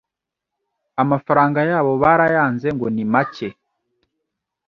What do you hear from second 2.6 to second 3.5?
ngo ni make